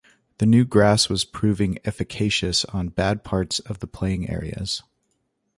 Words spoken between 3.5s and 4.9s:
of the playing areas.